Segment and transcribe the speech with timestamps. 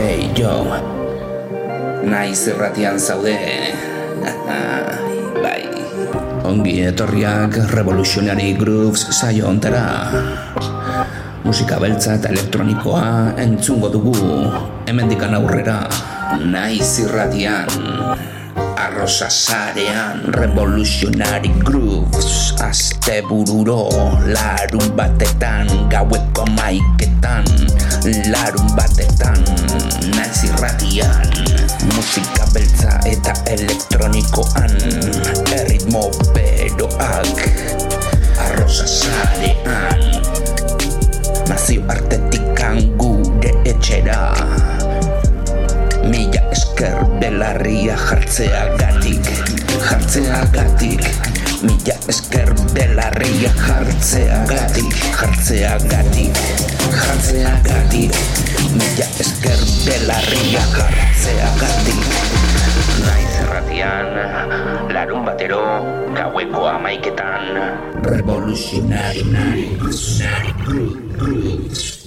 [0.00, 0.64] Hey, jo
[2.08, 3.36] Naiz erratian zaude.
[5.44, 5.60] Bai.
[6.48, 10.08] Ongi etorriak Revolutionary Grooves saio ontara.
[11.44, 14.16] Musika beltza eta elektronikoa entzungo dugu
[14.88, 15.82] Hemendikan aurrera.
[16.48, 17.68] Naiz irratian
[18.80, 23.92] Arrosa sarean Revolutionary Grooves Aste bururo
[24.24, 27.44] Larun batetan Gaueko maiketan
[28.32, 29.36] Larun batetan
[30.16, 31.28] Naiz irratian
[31.92, 34.72] Musika beltza eta elektronikoan
[35.60, 37.36] Erritmo beroak
[38.40, 40.00] Arrosa sarean.
[41.52, 44.32] Nazio artetikan gure etxera
[46.08, 49.20] Mila esker belarria jartzeagatik
[49.84, 51.04] Jartzeagatik.
[51.60, 56.32] Mila esker belarria jartzeagatik Jartzeagatik
[56.96, 58.12] Jartzeagatik.
[58.72, 62.00] Mila esker belarria jartzeagatik.
[63.04, 64.08] Naiz erratian,
[64.92, 65.64] larun batero,
[66.16, 67.44] gaueko amaiketan
[68.04, 71.99] Revoluzionari, revoluzionari,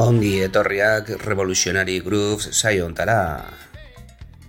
[0.00, 2.88] Ongi etorriak Revolutionary Grooves saio.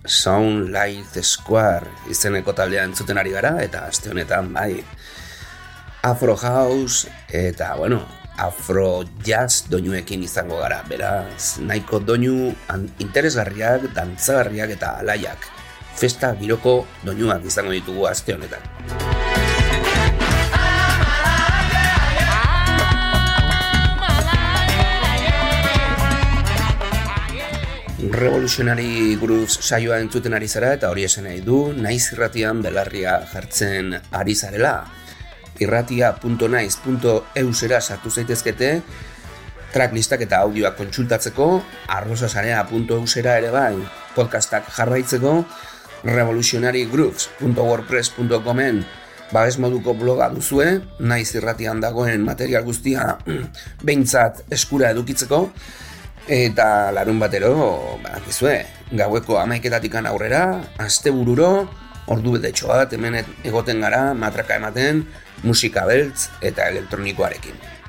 [0.06, 4.82] Sound Like the Square izeneko taldea entzuten ari gara eta aste honetan bai.
[6.02, 8.00] Afro House eta bueno,
[8.38, 10.82] Afro Jazz doinuekin izango gara.
[10.88, 12.54] Beraz, nahiko doinu
[12.98, 15.44] interesgarriak, dantzagarriak eta alaiak.
[15.94, 19.23] Festa giroko doinuak izango ditugu aste honetan.
[28.14, 33.96] Revolutionary Grooves saioa entzuten ari zara eta hori esan nahi du, naiz irratian belarria jartzen
[34.14, 34.86] ari zarela.
[35.58, 38.82] irratia.naiz.eusera sartu zaitezkete,
[39.74, 41.62] tracklistak eta audioak kontsultatzeko,
[41.96, 43.76] arrosasarea.eusera ere bai,
[44.14, 45.44] podcastak jarraitzeko,
[46.06, 48.84] revolutionarygrooves.wordpress.comen
[49.32, 53.18] babes moduko bloga duzue, naiz irratian dagoen material guztia
[53.86, 55.50] behintzat eskura edukitzeko,
[56.24, 58.64] Eta larun batero, bakizue,
[58.96, 61.68] gaueko amaiketatik aurrera, aste bururo,
[62.08, 65.04] ordu betetxo bat, hemen egoten gara, matraka ematen,
[65.42, 67.83] musika beltz eta elektronikoarekin.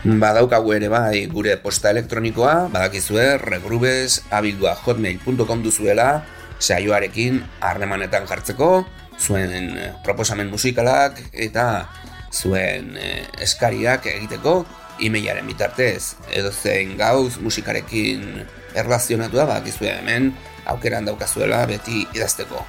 [0.00, 6.22] Badaukagu ere bai gure posta elektronikoa, badakizue regrubes abildua hotmail.com duzuela
[6.56, 8.86] saioarekin harremanetan jartzeko,
[9.20, 11.84] zuen eh, proposamen musikalak eta
[12.32, 14.62] zuen eh, eskariak egiteko
[15.04, 18.24] e-mailaren bitartez edo zein gauz musikarekin
[18.72, 20.32] erlazionatu da, badakizue hemen
[20.64, 22.64] aukeran daukazuela beti idazteko.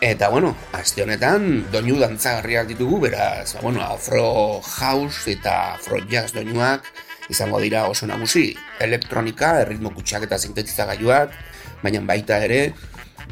[0.00, 6.32] Eta, bueno, aste honetan, doinu dantzagarriak ditugu, beraz, ba, bueno, afro house eta afro jazz
[6.32, 6.88] doinuak
[7.28, 8.54] izango dira oso nagusi.
[8.80, 11.36] Elektronika, erritmo kutsak eta sintetizagailuak,
[11.84, 12.72] baina baita ere,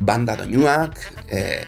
[0.05, 1.01] banda doinuak,
[1.33, 1.65] e,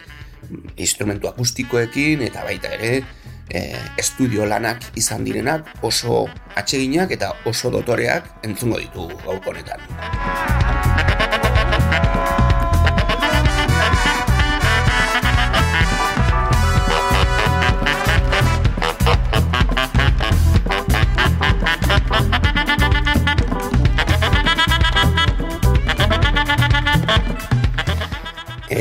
[0.77, 3.01] instrumentu akustikoekin, eta baita ere,
[3.49, 3.65] e,
[3.97, 10.90] estudio lanak izan direnak oso atseginak eta oso dotoreak entzungo ditugu gauk honetan.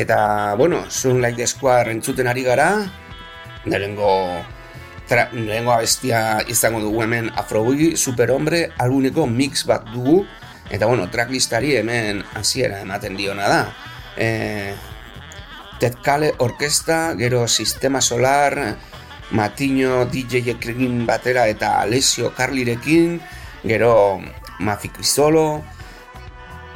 [0.00, 2.88] Eta, bueno, Sun Like the Square entzuten ari gara,
[3.66, 4.40] nerengo,
[5.36, 10.22] nerengo abestia izango dugu hemen Afrobugi, Superhombre, albuneko mix bat dugu,
[10.70, 13.58] eta, bueno, tracklistari hemen hasiera ematen diona da.
[14.16, 14.72] E,
[15.84, 18.78] Ted Kale Orkesta, gero Sistema Solar,
[19.36, 23.20] Matiño DJ Eklin batera eta Alessio Carlirekin,
[23.68, 24.16] gero
[24.64, 25.60] Mafikrisolo,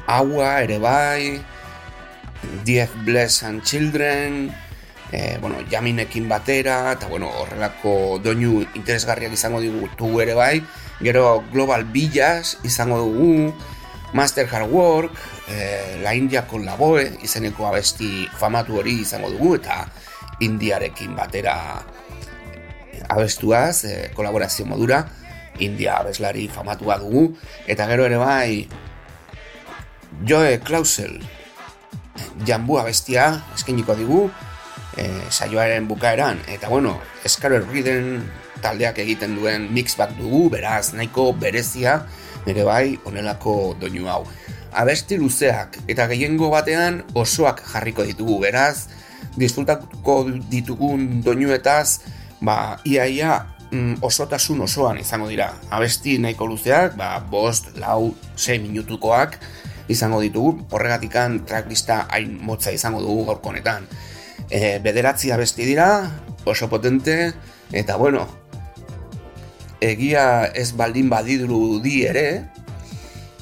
[0.04, 1.53] Agua ere bai,
[2.64, 4.54] Diez Bless and Children,
[5.12, 10.62] e, bueno, jaminekin batera, eta bueno, horrelako doinu interesgarriak izango dugu ere bai,
[11.00, 13.54] gero Global Villas izango dugu,
[14.12, 15.12] Master Hard Work,
[15.48, 19.84] e, La India con la Boe, izeneko abesti famatu hori izango dugu, eta
[20.40, 21.56] Indiarekin batera
[23.08, 25.04] abestuaz, e, kolaborazio modura,
[25.58, 27.28] India abeslari famatua dugu,
[27.66, 28.66] eta gero ere bai,
[30.26, 31.20] Joe Klausel,
[32.46, 34.24] jambu abestia, eskeniko digu,
[34.96, 38.24] e, saioaren bukaeran, eta bueno, eskaro erriden
[38.64, 42.00] taldeak egiten duen mix bat dugu, beraz, nahiko berezia,
[42.46, 44.24] nire bai, onelako doinu hau.
[44.74, 48.88] Abesti luzeak, eta gehiengo batean osoak jarriko ditugu, beraz,
[49.38, 52.00] disfrutatuko ditugun doinuetaz,
[52.42, 53.36] ba, ia, ia,
[53.70, 55.52] mm, osotasun osoan izango dira.
[55.70, 59.38] Abesti nahiko luzeak, ba, bost, lau, sei minutukoak
[59.88, 63.88] izango ditugu, horregatikan tracklista hain motza izango dugu gaurko honetan.
[64.50, 65.88] E, bederatzi abesti dira,
[66.44, 67.32] oso potente,
[67.72, 68.26] eta bueno,
[69.80, 72.28] egia ez baldin badidru di ere,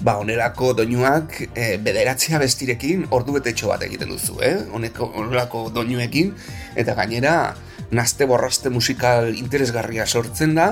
[0.02, 4.56] ba, onelako doinuak e, bederatzi abestirekin ordu betetxo bat egiten duzu, eh?
[4.74, 6.34] Oneko, onelako doinuekin,
[6.78, 7.54] eta gainera,
[7.92, 10.68] nazte borraste musikal interesgarria sortzen da,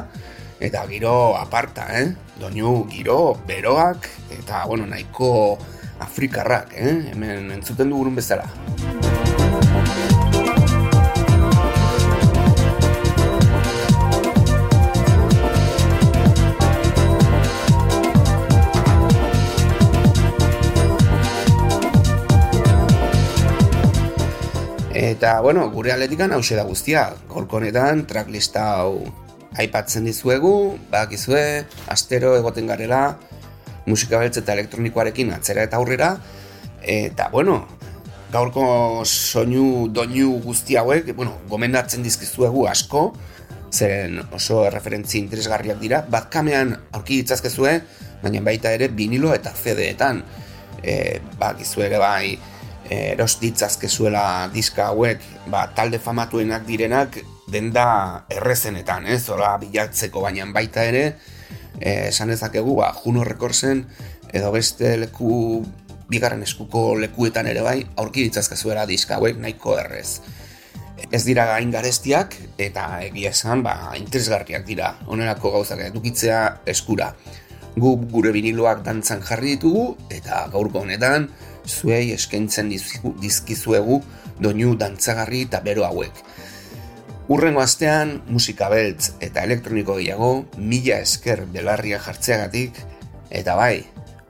[0.61, 2.13] eta giro aparta, eh?
[2.39, 5.59] Doinu giro, beroak, eta, bueno, nahiko
[6.05, 6.93] afrikarrak, eh?
[7.15, 8.45] Hemen entzuten dugurun bezala.
[24.93, 27.15] Eta, bueno, gure aletikan hau da guztia.
[27.29, 33.19] Gorkonetan, tracklista hau aipatzen dizuegu, bakizue, astero egoten garela,
[33.87, 36.15] musika beltz eta elektronikoarekin atzera eta aurrera.
[36.81, 37.65] Eta, bueno,
[38.33, 43.11] gaurko soinu doinu guzti hauek, bueno, gomendatzen dizkizuegu asko,
[43.71, 47.75] zeren oso referentzi interesgarriak dira, bat kamean aurki ditzazkezue,
[48.23, 50.23] baina baita ere vinilo eta CD-etan.
[50.81, 50.95] E,
[51.39, 52.39] bakizue ere bai,
[52.91, 57.21] eros ditzazkezuela diska hauek ba, talde famatuenak direnak
[57.51, 59.23] denda errezenetan, ez?
[59.27, 61.05] Zola bilatzeko baina baita ere
[61.81, 63.85] eh, esan ezakegu ba, Juno Recordsen
[64.33, 65.65] edo beste leku
[66.11, 70.21] bigarren eskuko lekuetan ere bai aurki ditzazkezuela diska hauek nahiko errez.
[71.11, 77.15] Ez dira gain garestiak eta egia esan ba, interesgarriak dira onerako gauzak edukitzea eskura.
[77.81, 81.29] Gu gure viniloak dantzan jarri ditugu eta gaurko honetan
[81.67, 84.01] zuei eskaintzen dizkizuegu
[84.43, 86.25] doinu dantzagarri eta bero hauek.
[87.31, 92.81] Urrengo astean musika beltz eta elektroniko gehiago mila esker belarria jartzeagatik
[93.41, 93.85] eta bai,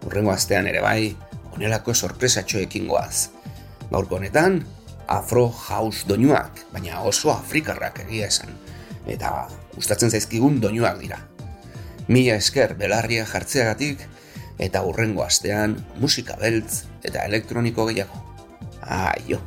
[0.05, 1.15] urrengo astean ere bai,
[1.55, 3.31] onelako sorpresatxoekin goaz.
[3.89, 4.59] Gaurko honetan,
[5.09, 8.53] afro house doinuak, baina oso afrikarrak egia esan.
[9.09, 9.47] Eta
[9.79, 11.23] gustatzen zaizkigun doinuak dira.
[12.13, 14.05] Mila esker belarria jartzeagatik
[14.61, 18.21] eta urrengo astean musika beltz eta elektroniko gehiago.
[18.83, 19.41] Aio!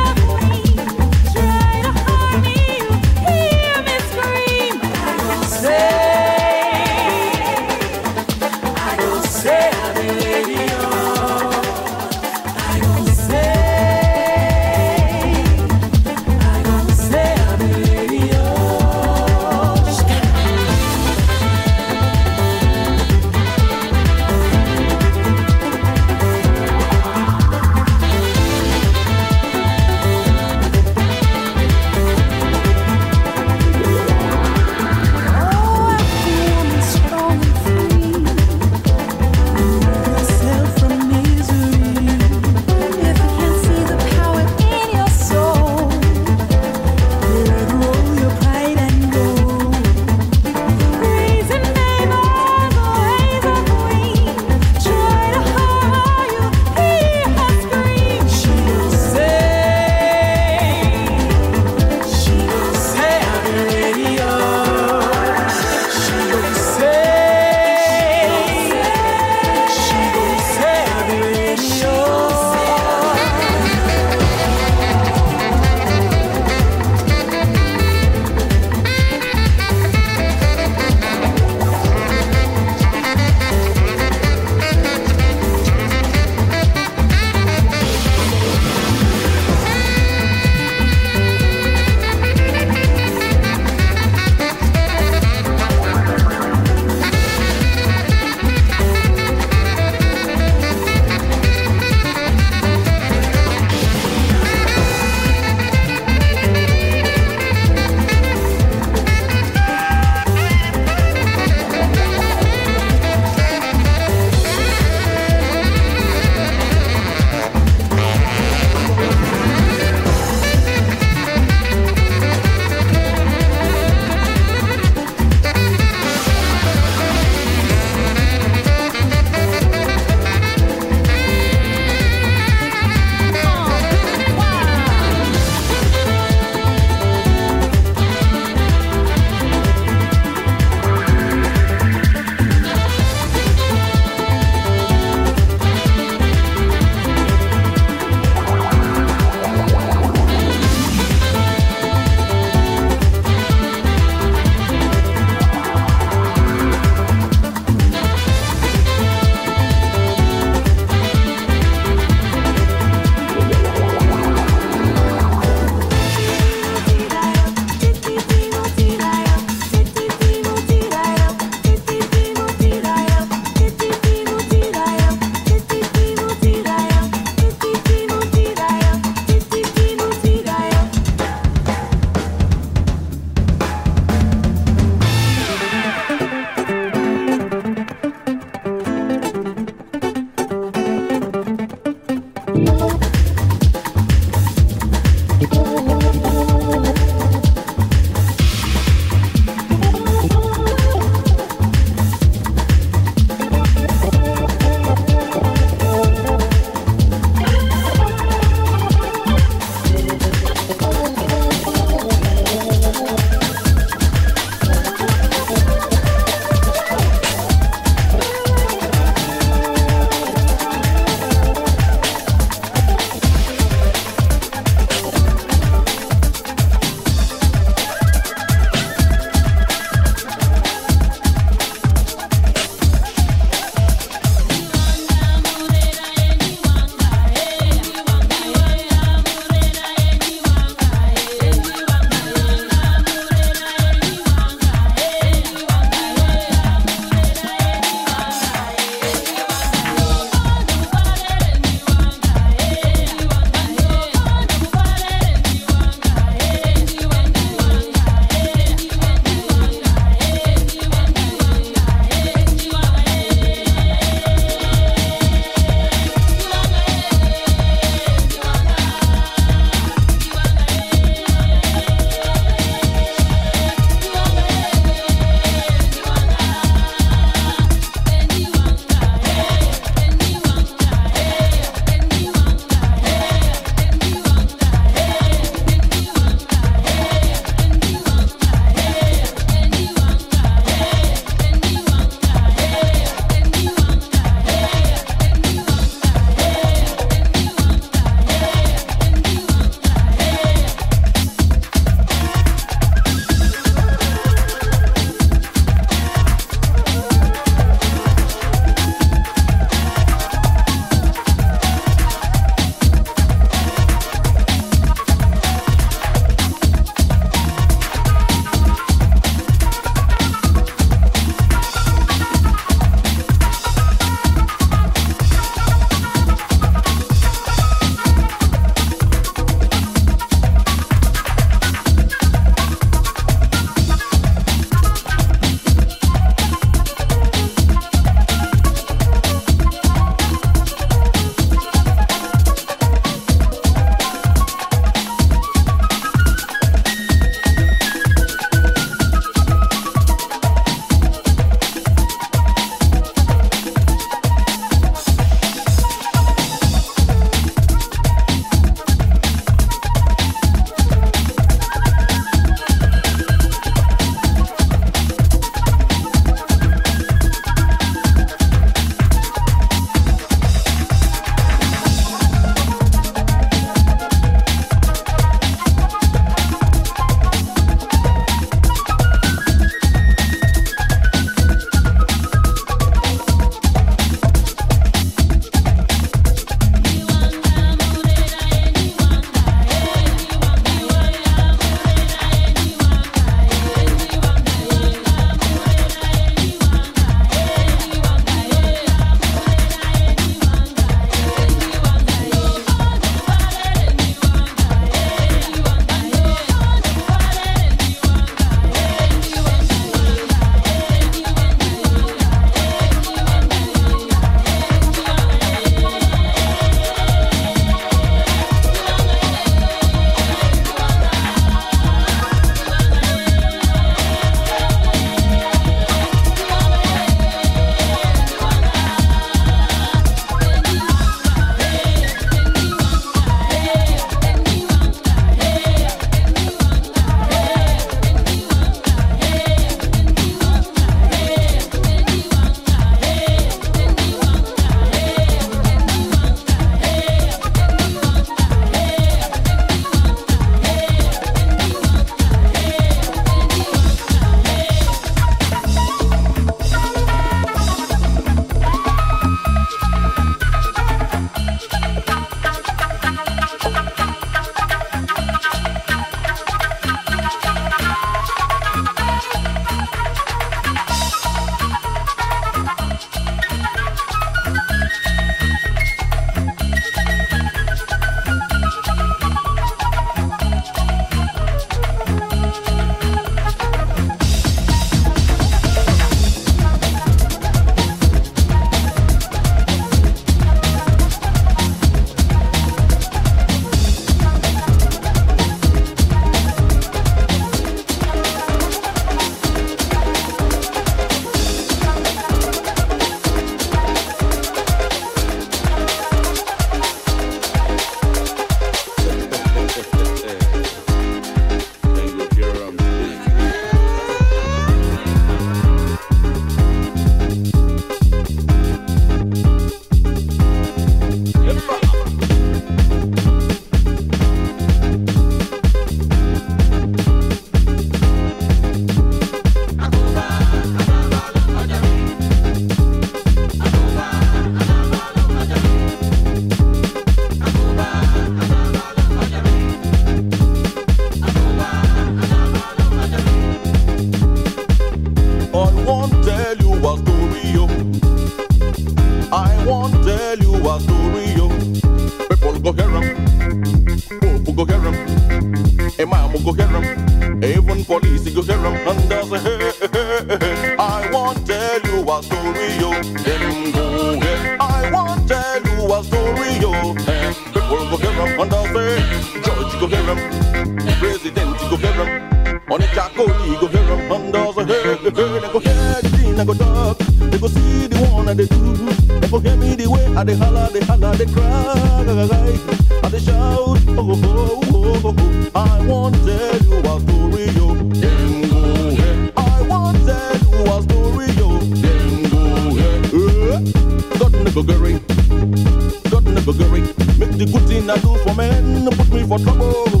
[596.52, 596.80] sugary.
[597.18, 600.00] Make the good thing I do for men, put me for trouble.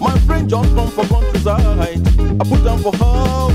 [0.00, 2.00] My friend John come for countryside,
[2.40, 3.52] I put down for house.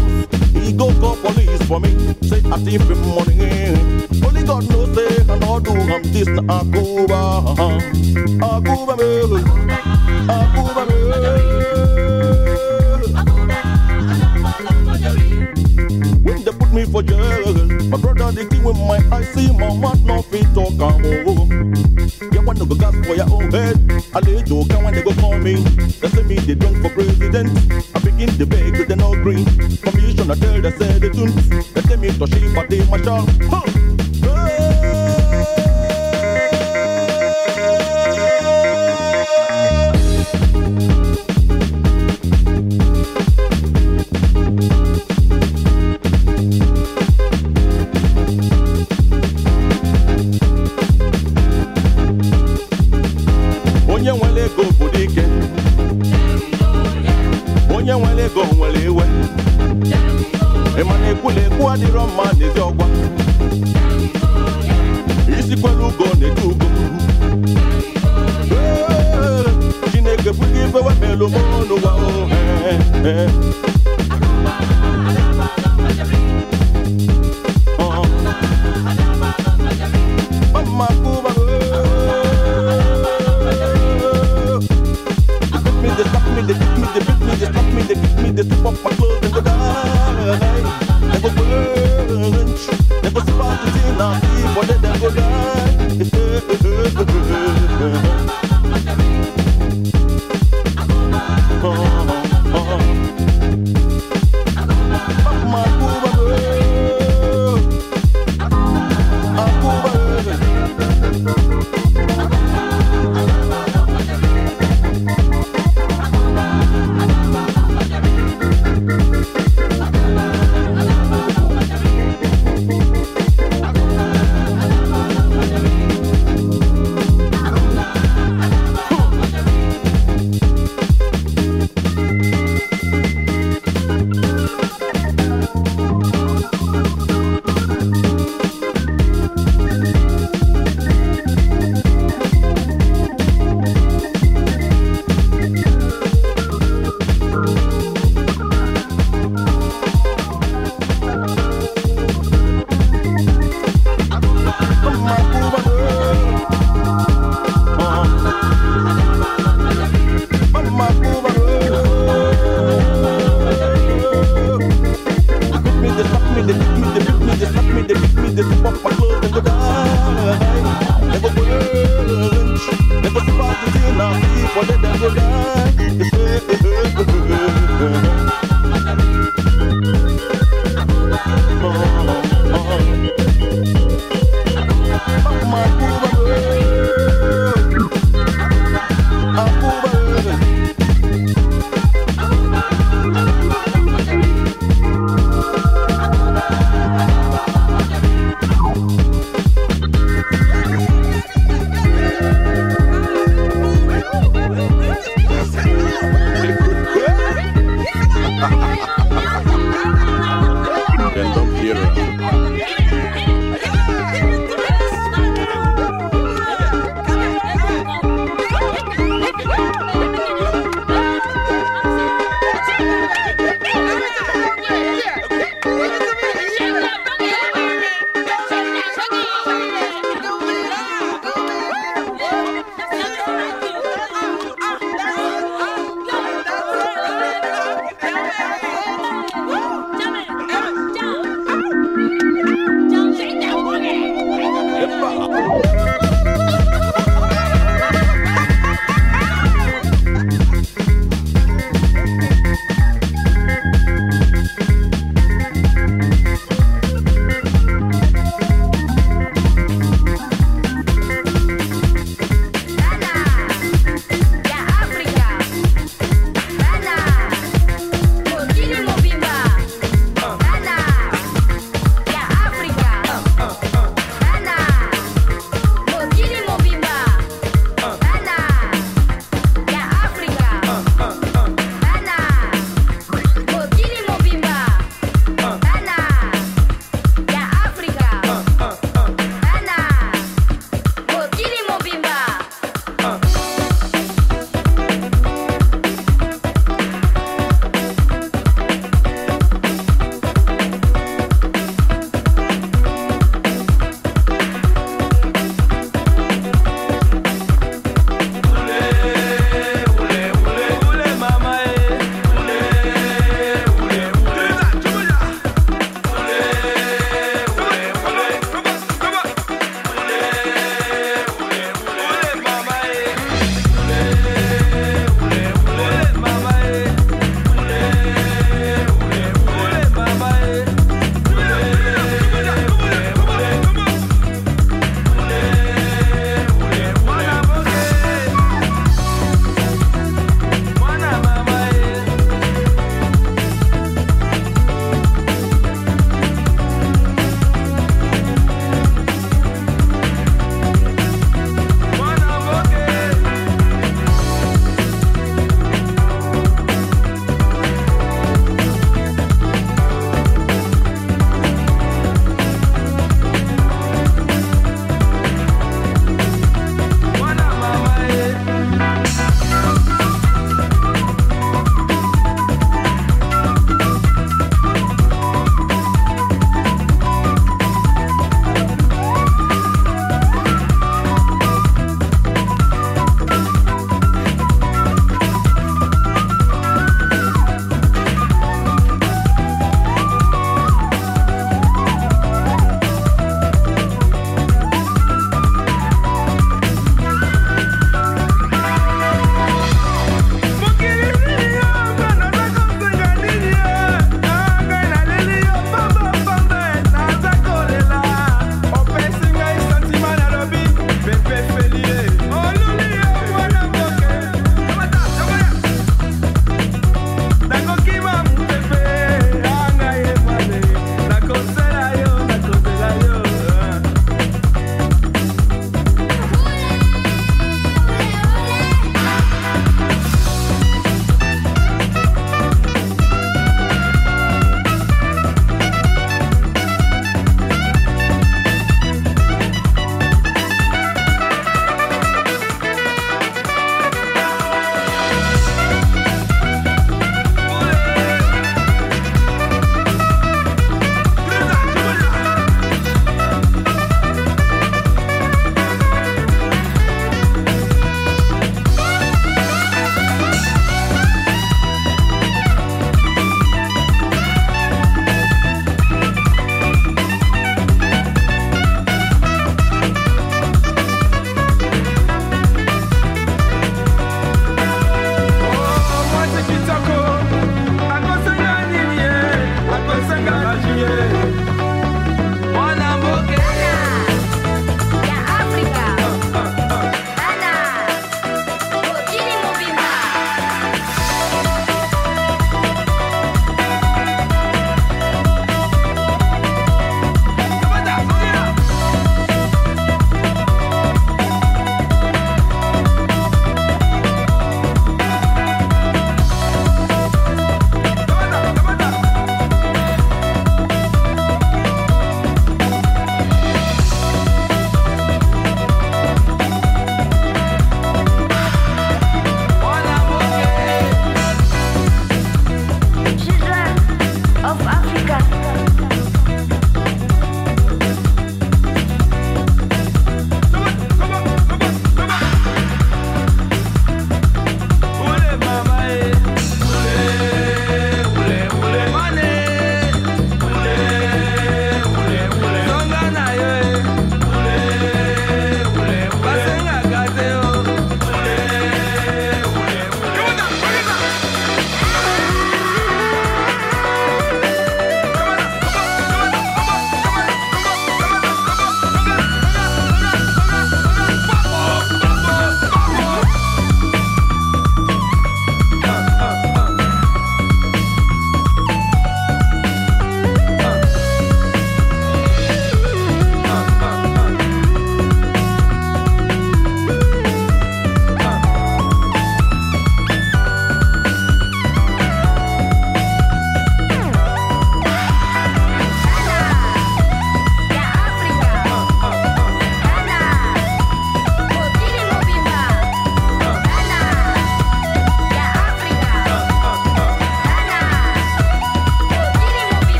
[0.54, 1.92] He go call police for me,
[2.24, 3.74] say I thief him money.
[4.26, 7.22] Only God knows they cannot do I'm this to Akuba.
[8.52, 9.10] Akuba me,
[10.28, 11.00] Akuba me.
[16.24, 17.54] When they put me for jail,
[17.90, 20.74] my brother they kill with my eyes, see my mouth, no feet talk.
[20.80, 21.99] Oh.
[22.32, 23.76] You want to go gas for your own bed.
[24.13, 25.56] A little joke when they go call me.
[25.56, 27.50] They say me they drunk for president.
[27.95, 29.48] I begin the beg with an old green.
[30.30, 31.50] I tell they say the tunes.
[31.74, 33.28] They tell me to shape but they mash up.
[33.50, 34.48] Huh.
[34.48, 34.59] Hey.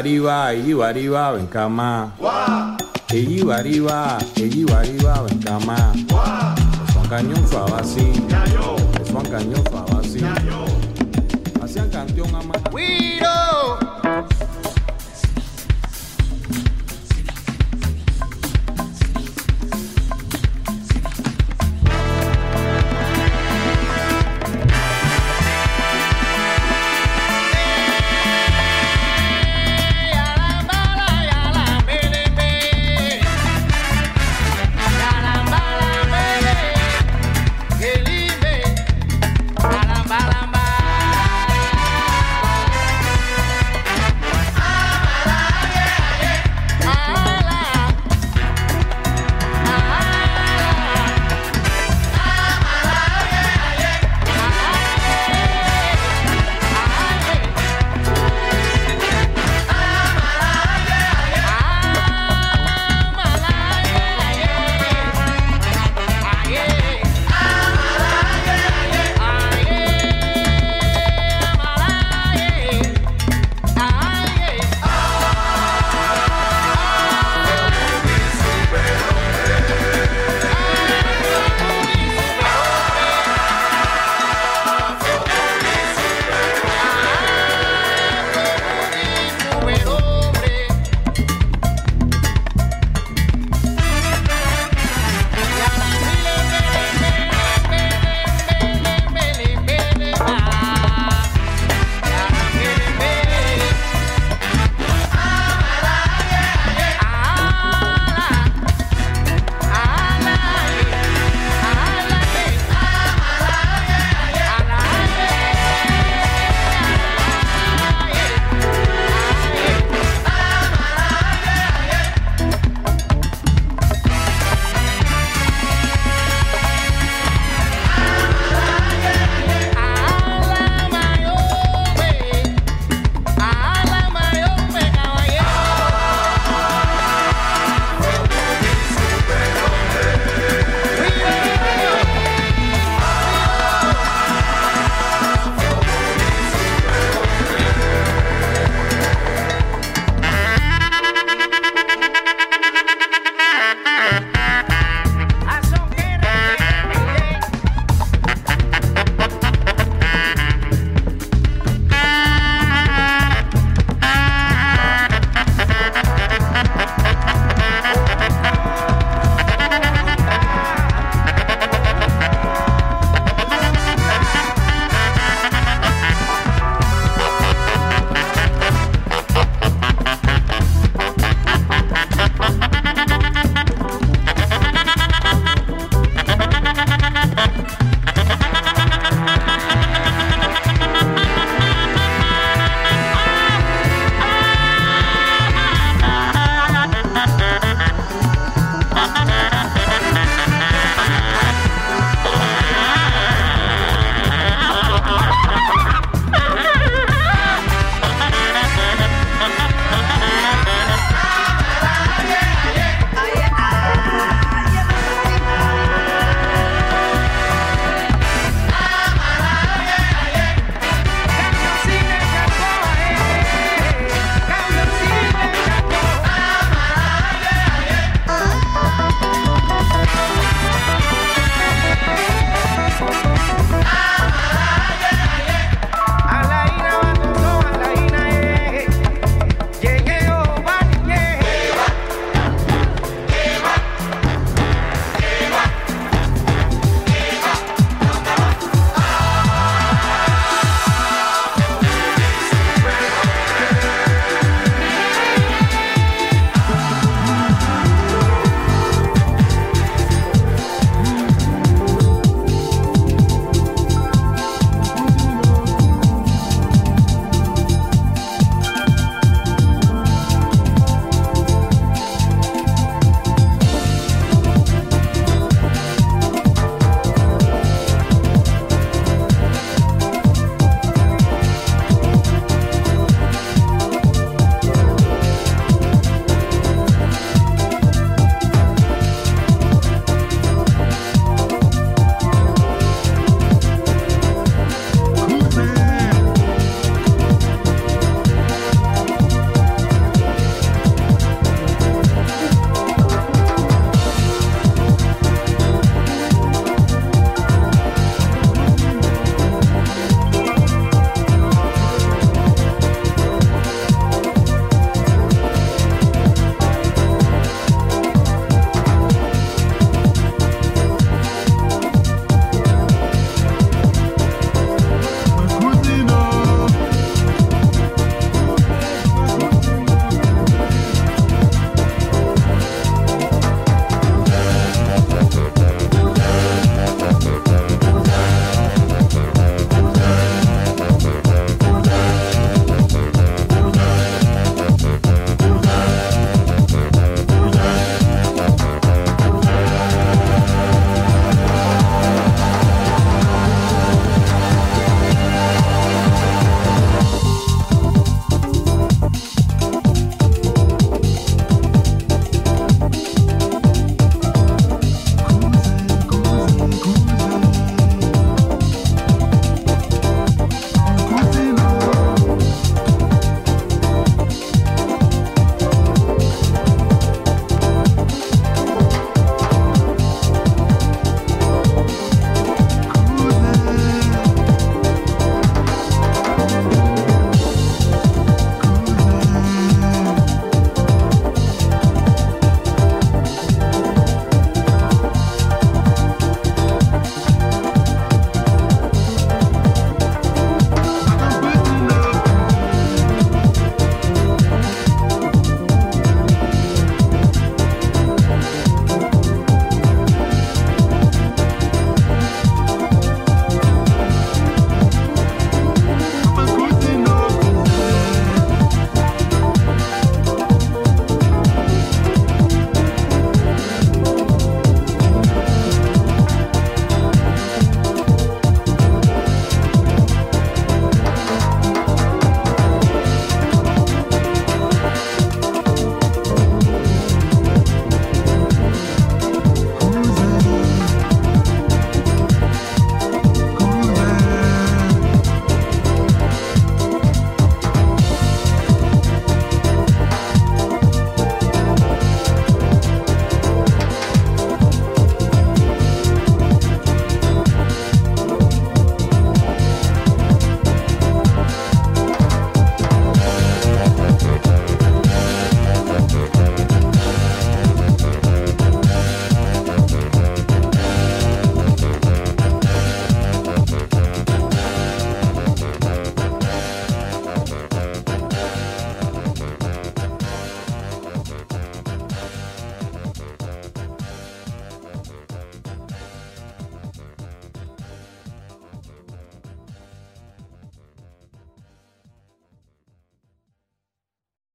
[0.00, 2.08] Eyibariba, Eyibariba, Bencama.
[3.12, 5.92] Eyibariba, Eyibariba, Bencama.
[6.08, 8.08] Juan Cañón Fabasi.
[9.12, 10.24] Juan Cañón Fabasi.
[11.62, 12.40] Hacían canción a
[12.70, 13.59] Guiro.